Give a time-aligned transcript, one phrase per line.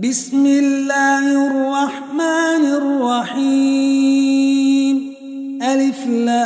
[0.00, 2.64] بسم الله الرحمن
[3.36, 4.16] الرحيم.
[5.62, 6.40] ألف لام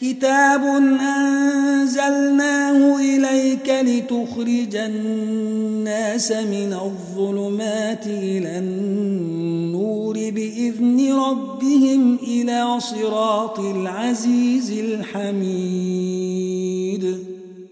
[0.00, 0.64] كتاب
[1.00, 15.55] أنزلناه إليك لتخرج الناس من الظلمات إلى النور بإذن ربهم إلى صراط العزيز الحميد.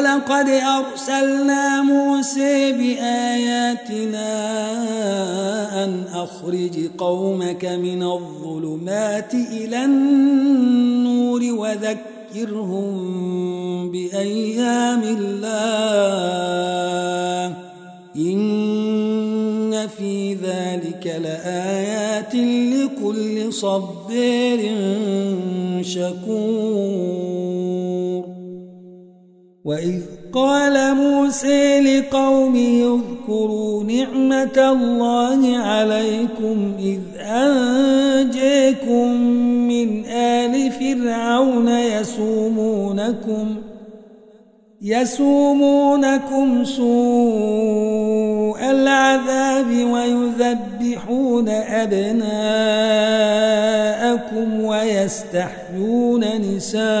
[0.00, 4.30] ولقد أرسلنا موسى بآياتنا
[5.84, 12.90] أن أخرج قومك من الظلمات إلى النور وذكرهم
[13.90, 15.46] بأيام الله.
[18.16, 24.60] إن في ذلك لآيات لكل صبير
[25.82, 27.89] شكور.
[29.64, 39.12] وإذ قال موسى لقومه اذكروا نعمة الله عليكم إذ أنجيكم
[39.68, 43.56] من آل فرعون يسومونكم
[44.82, 52.30] يسومونكم سوء العذاب ويذبحون أبناءكم
[54.64, 57.00] ويستحيون نساءكم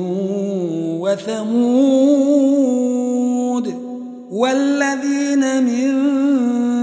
[1.11, 2.71] وثمود
[4.31, 5.93] والذين من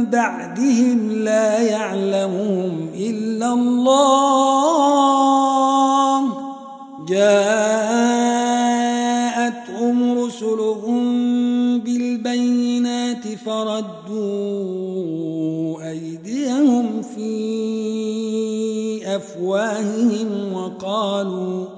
[0.05, 4.49] بعدهم لا يعلمهم إلا الله.
[7.09, 8.29] جاءتهم
[10.19, 11.09] رسلهم
[11.79, 14.19] بالبينات فردوا
[15.91, 17.29] أيديهم في
[19.17, 21.78] أفواههم وقالوا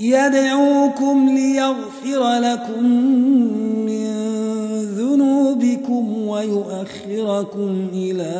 [0.00, 2.84] يدعوكم ليغفر لكم
[3.86, 4.06] من
[4.96, 8.32] ذنوبكم ويؤخركم إلى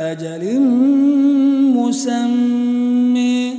[0.00, 0.60] أجل
[1.76, 3.52] مسمى.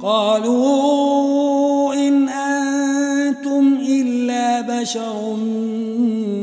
[0.00, 5.36] قالوا إن أنتم إلا بشر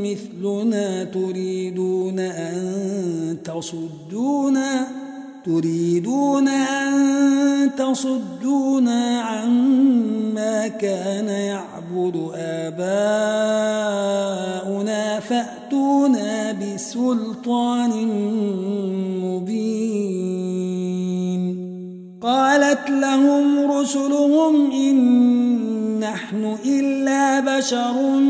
[0.04, 4.85] مثلنا تريدون أن تصدونا
[5.46, 12.86] تريدون أن تصدونا عما كان يعبد آباؤنا
[15.20, 17.90] فأتونا بسلطان
[19.22, 20.06] مبين.
[22.22, 24.96] قالت لهم رسلهم إن
[26.00, 28.20] نحن إلا بشر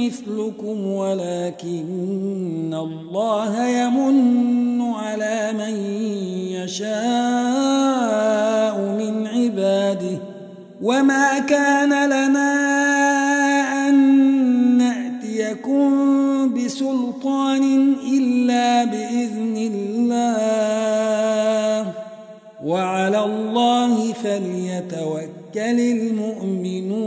[0.00, 4.51] مثلكم ولكن الله يمن
[10.82, 12.52] وما كان لنا
[13.88, 13.94] أن
[14.78, 15.90] نأتيكم
[16.54, 20.32] بسلطان إلا بإذن الله
[22.64, 27.02] وعلى الله فليتوكل المؤمنون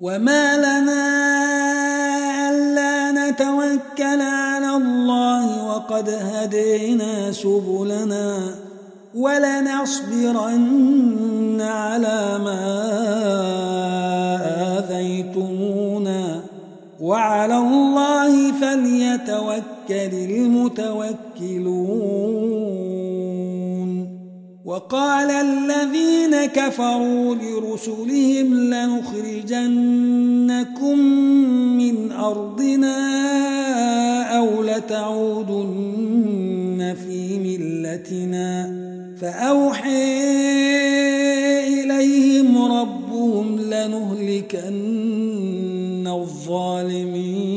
[0.00, 1.02] وما لنا
[2.50, 8.61] ألا نتوكل على الله وقد هدينا سبلنا
[9.14, 10.80] ولنصبرن
[11.60, 12.64] على ما
[14.78, 16.40] آذيتمونا.
[17.00, 21.02] وعلى الله فليتوكل المتوكلون.
[24.64, 29.68] وقال الذين كفروا لرسلهم لنخرجنكم
[31.78, 32.98] من أرضنا
[34.38, 35.56] أو لتعودن
[37.06, 38.81] في ملتنا.
[39.22, 40.22] فأوحي
[41.68, 44.66] إليهم ربهم لنهلكن
[46.06, 47.52] الظالمين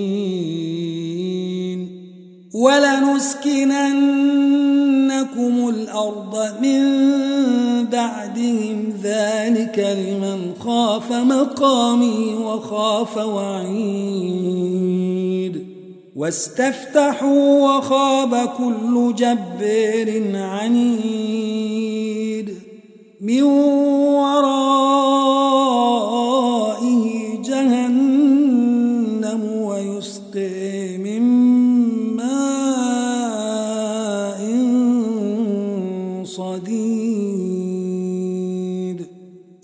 [2.54, 3.70] ولنسكننكم
[5.70, 6.82] الأرض من
[7.86, 14.85] بعدهم ذلك لمن خاف مقامي وخاف وعيد
[16.16, 21.76] واستفتحوا وخاب كل جبار عنيد
[23.22, 23.44] من
[24.24, 25.46] ورائه
[27.42, 31.22] جهنم ويسقي من
[32.16, 33.36] ماء
[36.24, 37.16] صديد.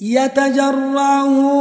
[0.02, 1.61] يتجرعه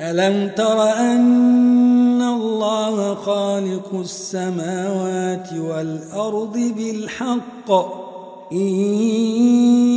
[0.00, 7.70] ألم تر أن الله خالق السماوات والأرض بالحق؟
[8.52, 8.68] إن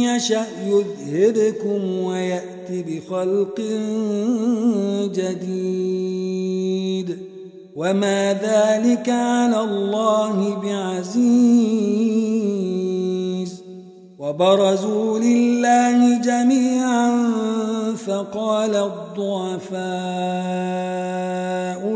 [0.04, 3.62] يشأ يذهبكم ويأتي بخلق
[5.16, 7.18] جديد.
[7.76, 12.28] وما ذلك على الله بعزيز.
[14.20, 16.07] وبرزوا لله
[18.32, 19.78] فقال الضعفاء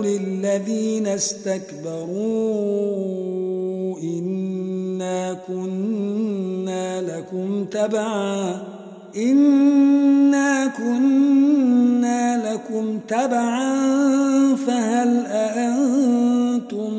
[0.01, 2.09] للذين استكبروا
[3.99, 8.63] إنا كنا لكم تبعا
[9.17, 13.75] إنا كنا لكم تبعا
[14.55, 16.93] فهل أأنتم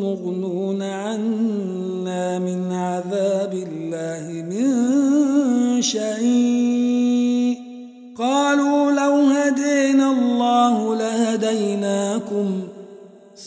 [0.00, 6.49] مغنون عنا من عذاب الله من شيء؟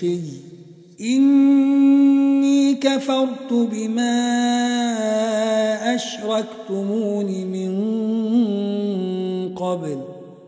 [0.00, 0.40] شيخي
[1.00, 4.14] إني كفرت بما
[5.94, 7.72] أشركتمون من
[9.54, 9.98] قبل.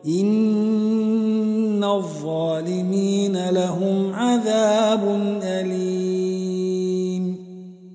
[0.06, 7.36] إن الظالمين لهم عذاب أليم.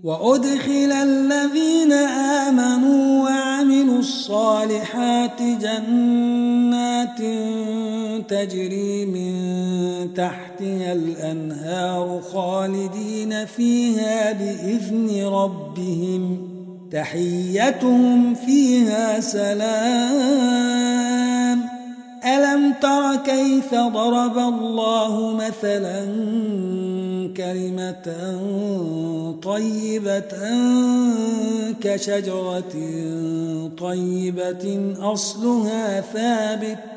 [0.04, 1.92] وأدخل الذين
[2.48, 7.22] آمنوا وعملوا الصالحات جنات
[8.30, 16.50] تجري من تحتها الأنهار خالدين فيها بإذن ربهم.
[16.92, 20.58] تحيتهم فيها سلام.
[22.26, 26.06] ألم تر كيف ضرب الله مثلا
[27.38, 28.08] كلمة
[29.44, 30.34] طيبة
[31.82, 32.74] كشجرة
[33.78, 36.97] طيبة أصلها ثابت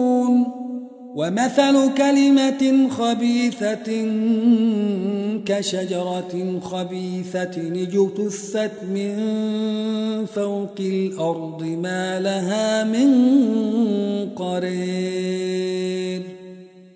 [1.15, 4.07] ومثل كلمة خبيثة
[5.45, 9.15] كشجرة خبيثة اجتثت من
[10.25, 13.09] فوق الأرض ما لها من
[14.35, 16.21] قرير.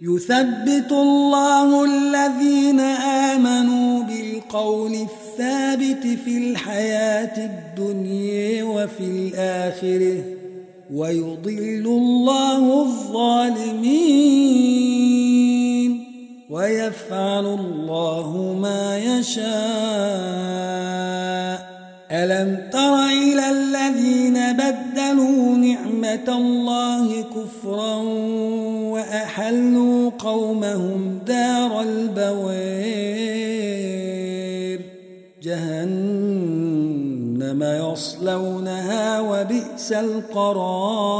[0.01, 10.34] يثبت الله الذين آمنوا بالقول الثابت في الحياة الدنيا وفي الآخرة.
[10.95, 14.15] ويضل الله الظالمين
[16.49, 19.45] ويفعل الله ما يشاء.
[22.11, 27.95] ألم تر إلى الذين بدلوا نعمة الله كفرا
[28.93, 33.35] وأحلوا قومهم دار البوير.
[35.43, 36.55] جهنم
[37.63, 38.54] يصلونها
[39.65, 41.15] وبئس القرار.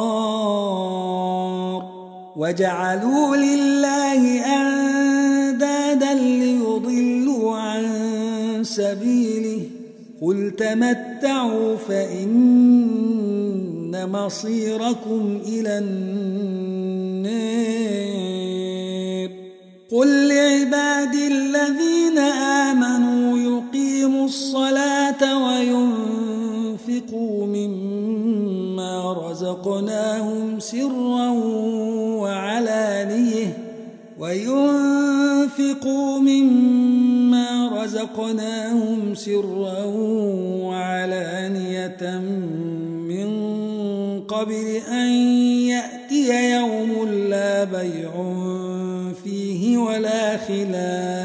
[2.36, 7.84] وجعلوا لله أندادا ليضلوا عن
[8.62, 9.62] سبيله.
[10.22, 12.36] قل تمتعوا فإن
[14.12, 16.66] مصيركم إلى النار.
[19.92, 27.85] قل لعبادي الذين آمنوا يقيموا الصلاة وينفقوا مما
[29.14, 31.30] رزقناهم سرا
[32.22, 33.58] وعلانية
[34.20, 39.84] وينفقوا مما رزقناهم سرا
[40.64, 42.20] وعلانية
[43.10, 43.56] من
[44.28, 45.08] قبل أن
[45.70, 48.12] يأتي يوم لا بيع
[49.24, 51.25] فيه ولا خلال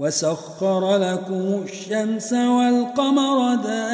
[0.00, 3.90] وسخر لكم الشمس والقمر دائبين.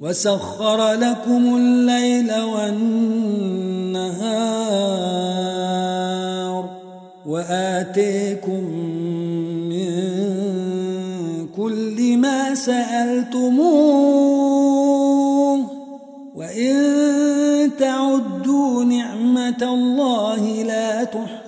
[0.00, 3.04] وسخر لكم الليل والنهار.
[7.26, 8.64] وآتيكم
[9.68, 9.94] من
[11.56, 13.43] كل ما سألتموه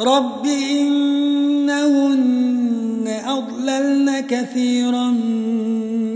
[0.00, 2.16] رب إنهن
[3.26, 5.10] أضللن كثيرا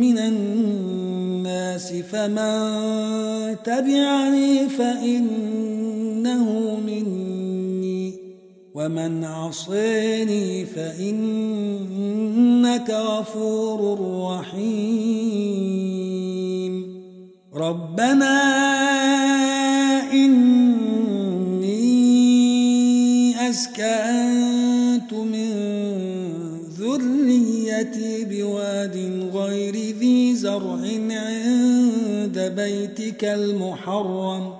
[0.00, 6.46] من الناس فمن تبعني فإنه
[6.86, 8.14] مني
[8.74, 12.10] ومن عصيني فإنك
[12.90, 15.70] غفور رحيم
[17.54, 18.40] ربنا
[23.50, 25.50] أسكنت من
[26.78, 28.96] ذريتي بواد
[29.34, 30.80] غير ذي زرع
[31.10, 34.59] عند بيتك المحرم.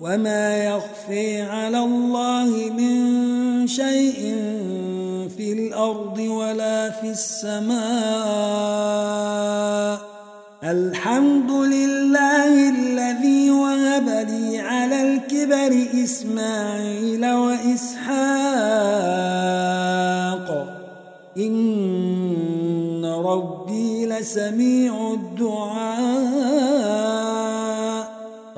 [0.00, 4.34] وما يخفي على الله من شيء
[5.36, 7.78] في الأرض ولا في السماء
[10.64, 18.18] الحمد لله الذي وهب لي على الكبر إسماعيل وإسحاق
[21.36, 27.07] إن ربي لسميع الدعاء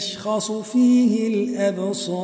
[0.00, 2.20] تشخص فيه الأبصار.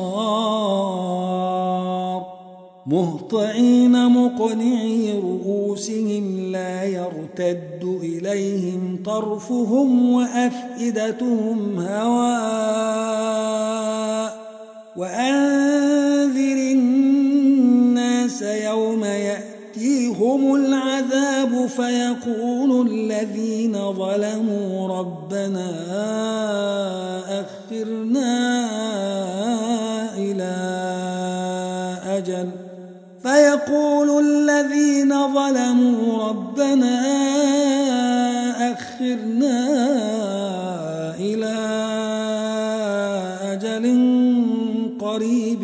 [2.87, 13.17] مهطعين مقنعي رؤوسهم لا يرتد إليهم طرفهم وأفئدتهم هواء.
[14.97, 19.03] وأنذر الناس يوم
[20.27, 25.69] يأتيهم العذاب فيقول الذين ظلموا ربنا
[27.39, 28.67] أخرنا
[30.17, 30.55] إلى
[32.05, 32.49] أجل
[33.23, 37.01] فيقول الذين ظلموا ربنا
[38.71, 39.57] أخرنا
[41.19, 41.57] إلى
[43.53, 43.85] أجل
[44.99, 45.63] قريب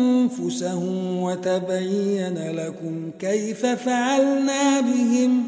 [0.41, 5.43] أنفسهم وتبين لكم كيف فعلنا بهم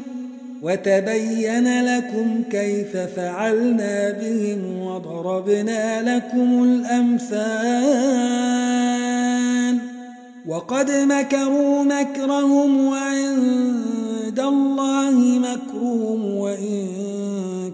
[0.62, 8.04] وتبين لكم كيف فعلنا بهم وضربنا لكم الأمثال
[10.48, 16.86] وقد مكروا مكرهم وعند الله مكرهم وإن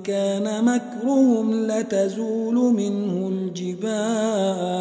[0.05, 4.81] كان مكرهم لتزول منه الجبال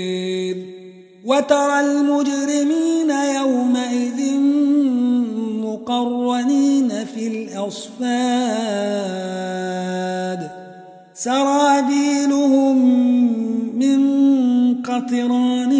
[1.31, 4.19] وترى المجرمين يومئذ
[5.65, 8.01] مقرنين في الأصفاد.
[11.13, 12.77] سرابيلهم
[13.79, 13.99] من
[14.83, 15.73] قطران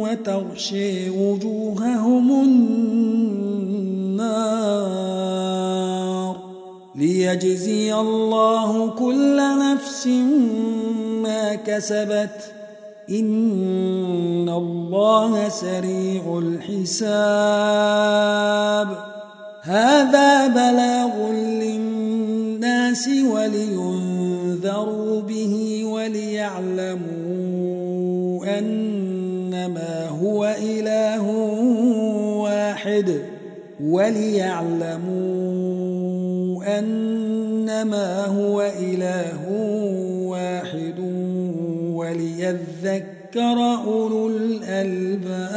[0.00, 2.76] وتغشي وجوههم النار.
[6.94, 10.06] ليجزي الله كل نفس
[11.22, 12.55] ما كسبت
[13.10, 17.28] إن الله سريع الحساب
[19.62, 27.06] هذا بلاغ للناس ولينذروا به وليعلموا
[28.58, 31.30] أنما هو إله
[32.42, 33.22] واحد
[33.84, 35.18] وليعلموا
[36.78, 39.45] أنما هو إله
[42.46, 45.56] وليذكر أولو الألباب.